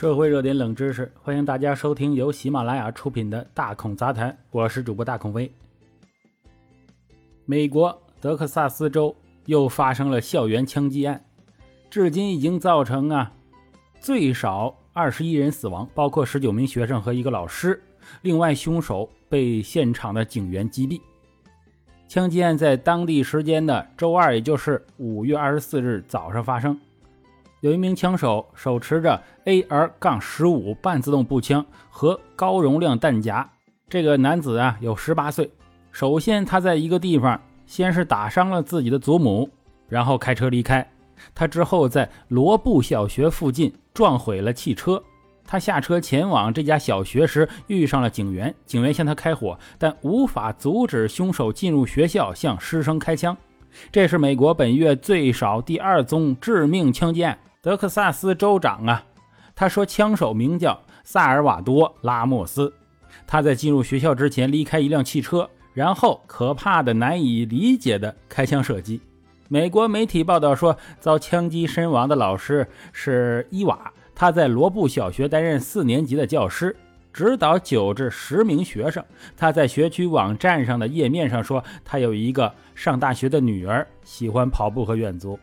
[0.00, 5.52] 社会热点冷知识，欢迎大家收听由喜马拉雅出品的《大孔杂谈》，我是主播大孔威。
[7.44, 11.22] 美国德克萨斯州又发生了校园枪击案，
[11.90, 13.30] 至今已经造成啊
[14.00, 17.78] 最少二十一人死亡，包括十九名学生和一个老师。
[18.22, 20.98] 另外，凶手被现场的警员击毙。
[22.08, 26.80] 枪击案在当地时间的周二，也就是五月二十四日早上发生。
[27.60, 33.46] 有一名枪手手持着 AR-15 半自动步枪和高容量弹夹。
[33.86, 35.50] 这个男子啊有十八岁。
[35.92, 39.50] 首先，他在一个地方先是打伤了自己的祖母，
[39.88, 40.88] 然后开车离开。
[41.34, 45.02] 他之后在罗布小学附近撞毁了汽车。
[45.44, 53.36] 他下车前往这家小学时遇上了警员，警员向他开火，但无法阻止凶手进入学校向师生开枪。
[53.92, 57.36] 这是美国本月最少第二宗致命枪击案。
[57.62, 59.04] 德克萨斯州长啊，
[59.54, 62.72] 他说枪手名叫萨尔瓦多·拉莫斯，
[63.26, 68.98] 他在进入学校之前离开一辆汽车，然后可怕的、难以理解的开枪射击。
[69.48, 76.74] 美国媒体报道说，遭枪击身亡的老师是伊瓦，他在罗布小学担任四年级的教师，
[77.12, 79.04] 指导九至十名学生。
[79.36, 85.38] 他在学区网站上的页面上说，他有一个上大学的女儿，喜欢跑步和远足。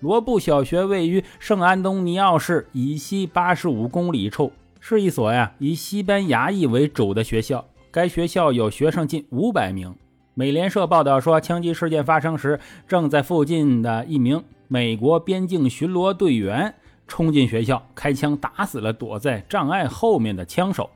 [0.00, 7.64] 罗布小学位于圣安东尼奥市以西八十五公里处，是一所呀以西班牙裔为主的学校。
[7.90, 9.92] 该学校有学生近五百名。
[10.34, 16.72] 美联社报道说，枪击事件发生时，正在附近的一名美国边境巡逻队员
[17.08, 20.88] 冲进学校，开枪打死了躲在障碍后面的枪手。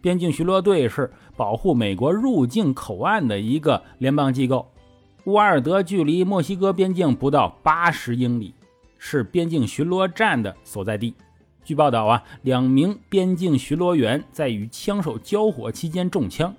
[0.00, 4.70] 边境巡逻队是保护美国入境口岸的一个联邦机构。
[5.26, 8.54] 乌尔德距离墨西哥边境不到八十英里，
[8.96, 11.12] 是边境巡逻站的所在地。
[11.64, 16.54] 据报道啊，两名边境巡逻员在与枪手交火期间中枪。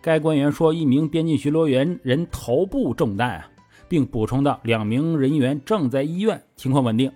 [0.00, 3.50] 该官员说，一名边境巡逻员人头部中弹啊，
[3.88, 7.10] 并补充道，两名人员正在医院，情况稳定。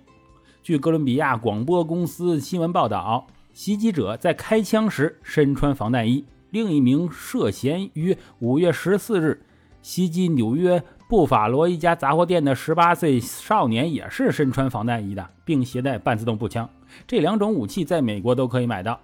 [0.61, 6.25] 据哥伦比亚广播公司新闻报道，袭击者在开枪时身穿防弹衣。
[6.49, 9.41] 另一名涉嫌于五月十四日
[9.81, 10.83] 袭击纽约。
[11.07, 16.69] 布法罗一家杂货店的十八岁少年也是身穿防弹衣的，并携带半自动步枪。
[17.07, 18.99] 这两种武器在美国都可以买到。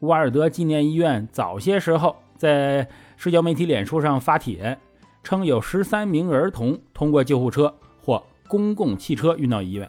[0.00, 4.76] 乌尔德纪念医院早些时候在社交媒体脸书上发帖，
[5.22, 7.72] 称有十三名儿童通过救护车
[8.02, 9.88] 或公共汽车运到医院。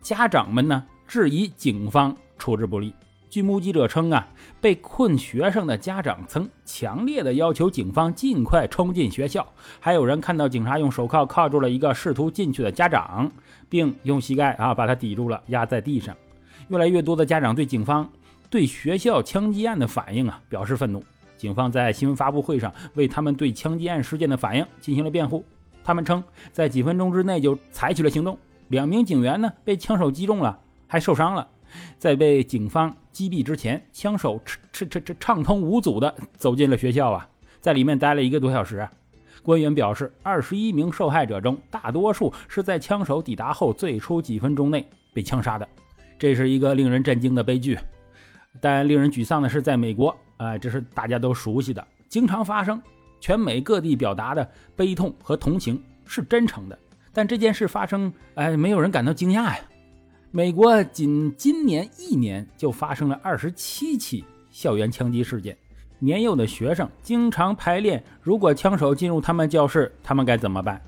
[0.00, 2.94] 家长们呢质疑警方处置不力。
[3.30, 4.26] 据目击者称啊，
[4.60, 9.46] 被困学生的家长曾强烈的要求警方尽快冲进学校。
[9.78, 13.30] 还有人看到警察用手铐铐住了一个试图进去的家长，
[13.68, 16.14] 并用膝盖啊把他抵住了，压在地上。
[16.66, 18.10] 越来越多的家长对警方
[18.50, 21.02] 对学校枪击案的反应啊表示愤怒。
[21.36, 25.44] 警方在新闻发布会上为他们对枪击案事件的反应进行了辩护。
[25.84, 28.36] 他们称，在几分钟之内就采取了行动。
[28.68, 30.58] 两名警员呢被枪手击中了，
[30.88, 31.46] 还受伤了。
[31.98, 37.28] 在被警方击毙之前，枪手畅畅畅畅通无阻地走进了学校啊，
[37.60, 38.92] 在里面待了一个多小时啊。
[39.42, 45.66] 官员表示，二十一名受害者中，大多数是在枪手抵达后最初几分钟内被枪杀的。
[46.18, 47.78] 这是一个令人震惊的悲剧，
[48.60, 52.80] 但令人沮丧的是，在美国，啊，这是大家都熟悉的，经常发生。
[53.18, 56.78] 全美各地表达的悲痛和同情是真诚的，
[57.12, 59.58] 但这件事发生，哎，没有人感到惊讶呀。
[60.32, 65.56] 美国仅今年一年就发生了二十七起校园枪击事件。
[65.98, 70.80] 年幼的学生经常排练，如果枪手进入他们教室，他们该怎么办？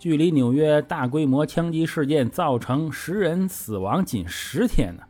[0.00, 5.04] 距离纽约大规模枪击事件造成十人死亡仅十天呢。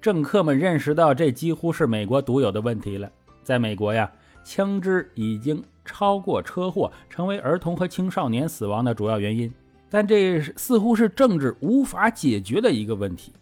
[0.00, 3.08] 政客们认识到，这几乎是美国独有的问题了。
[3.44, 4.10] 在美国呀，
[4.42, 9.52] 枪支已经超过车祸，成为儿童和青少年死亡的主要原因。
[9.90, 13.32] 但这似乎是政治无法解决的一个问题。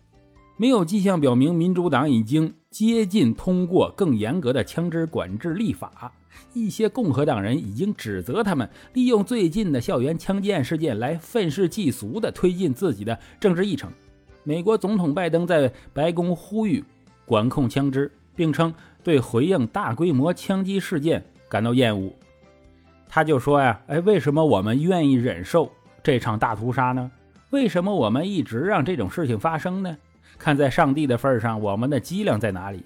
[0.57, 6.13] 没有迹象表明民主党已经接近通过更严格的枪支管制立法。
[6.53, 13.91] 一些共和党人已经指责他们利用最近的校园枪击案事件来愤世嫉俗地推进自己的政治议程。
[14.43, 16.83] 美国总统拜登在白宫呼吁
[17.25, 18.73] 管控枪支，并称
[19.05, 22.11] 对回应大规模枪击事件感到厌恶。
[23.09, 25.71] 他就说呀：“哎，为什么我们愿意忍受？”
[26.03, 27.11] 这场大屠杀呢？
[27.51, 29.97] 为什么我们一直让这种事情发生呢？
[30.39, 32.85] 看在上帝的份上，我们的脊梁在哪里？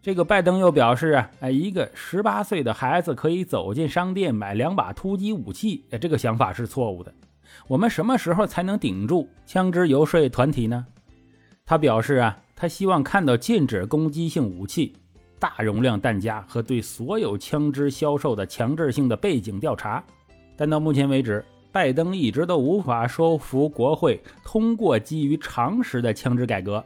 [0.00, 7.12] 这个拜登又表示啊，哎，一个十八岁的孩子可以走进商店买两把突击武器，哎这个想法是错误的。
[7.66, 10.86] 我们什么时候才能顶住枪支游说团体呢？
[11.64, 14.94] 他表示啊，他希望看到禁止攻击性武器、
[15.38, 20.04] 大容量弹夹和对所有枪支销售的强制性的背景调查。
[20.56, 21.44] 但到目前为止，
[21.74, 26.84] 拜登一直都无法说服国会通过基于常识的枪支改革，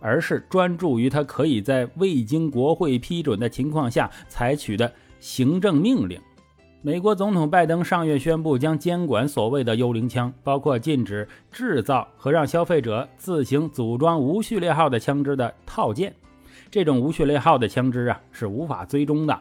[0.00, 4.90] 而是专注于他可以在未经国会批准的情况下采取的
[5.20, 6.18] 行政命令。
[6.80, 16.10] 美国总统拜登上月宣布，将监管所谓的“幽灵枪”，包括禁止制造和让消费者自行组装无序列号的枪支的套件。
[16.70, 19.38] 这种无序列号的枪支啊，是无法追踪的。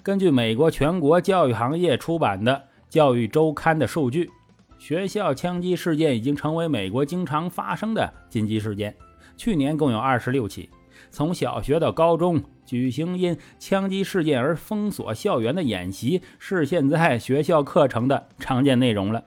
[0.00, 2.52] 根据美国全国教育行业出版的
[2.92, 4.30] 《教育周刊》的数据，
[4.78, 8.94] 学校枪击事件已经成为美国经常发生的紧急事件。
[9.34, 10.68] 去年共有二十六起。
[11.10, 19.24] 从小学到高中，举行因枪击事件而封锁校园的演习是现在学校课程的常见内容了。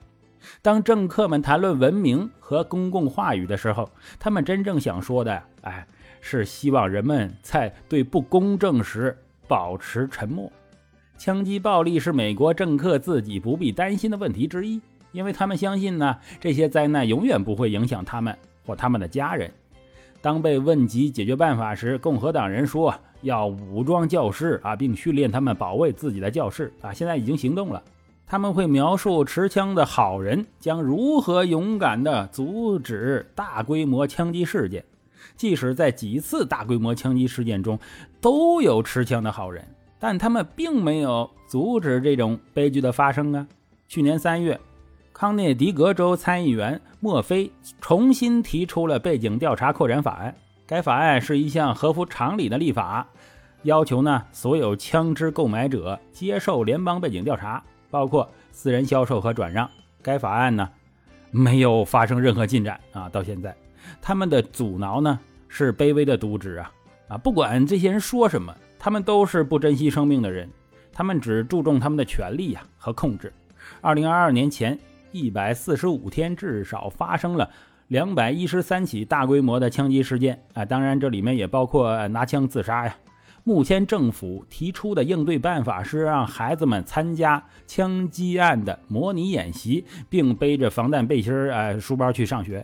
[0.62, 3.90] 当政客们谈论文明和公共话语的时候，
[4.20, 5.88] 他们真正想说的，哎，
[6.22, 10.52] 是希望人们在对不公正时保持沉默。
[11.18, 14.82] 枪击暴力是美国政客自己不必担心的问题之一，
[15.12, 19.52] 因为他们相信呢，这些灾难永远不会影响他们或他们的家人。
[20.22, 26.92] 当被问及解决办法时，共和党人说要武装教师啊，并训练他们保卫自己的教室啊。
[26.92, 27.82] 现在已经行动了，
[28.28, 34.84] 他们会描述持枪的好人将如何勇敢地阻止大规模枪击事件。
[35.38, 37.80] 即使在几次大规模枪击事件中
[38.22, 39.66] 都有持枪的好人，
[40.00, 43.48] 但他们并没有阻止这种悲剧的发生啊。
[43.88, 44.60] 去年三月。
[45.18, 47.50] 康涅狄格州参议员莫菲
[47.80, 50.36] 重新提出了背景调查扩展法案。
[50.68, 53.08] 该法案是一项合乎常理的立法，
[53.64, 59.70] 要求呢所有枪支购买者接受联邦背景调查，包括私人销售和转让。
[60.02, 60.70] 该法案呢
[61.32, 63.08] 没有发生任何进展啊！
[63.08, 63.56] 到现在，
[64.02, 66.70] 他们的阻挠呢是卑微的渎职啊
[67.08, 67.18] 啊！
[67.18, 68.54] 不管这些人说什么，
[68.86, 70.48] 他们都是不珍惜生命的人，
[70.94, 73.34] 他们只注重他们的权利呀和控制。
[73.82, 74.78] 二零二二年前。
[75.12, 77.50] 一百四十五天，至少发生了
[77.88, 80.64] 两百一十三起大规模的枪击事件啊！
[80.64, 82.96] 当然，这里面也包括拿枪自杀呀。
[83.44, 92.64] 目前政府提出的应对办法是让孩子们参加枪击案的模拟演习，并背着防弹背心儿、呃书包去上学。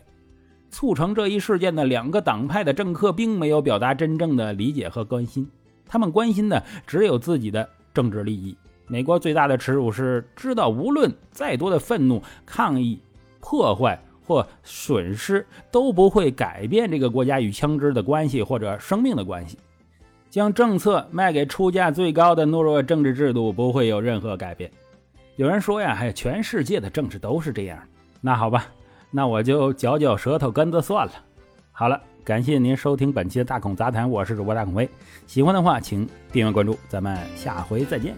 [0.70, 5.50] 促成这一事件的两个党派的政客并没有表达真正的理解和关心，
[5.86, 8.56] 他们关心的只有自己的政治利益。
[8.86, 13.00] 美国最大的耻辱是知道，无论再多的愤怒、抗议、
[13.40, 19.58] 破坏或损失，都不会改变这个国家与枪支的关系或者生命的关系。
[20.28, 24.70] 将政策卖给出价最高的懦弱政治制度，不会有任何改变。
[25.36, 27.78] 有人说呀，还全世界的政治都是这样。
[28.20, 28.66] 那好吧，
[29.10, 31.12] 那我就嚼嚼舌头根子算了。
[31.70, 34.88] 好了，感谢您收听本期的大孔杂谈，我是主播大孔威。
[35.26, 38.14] 喜欢的话，请订阅关注，咱们下回再见。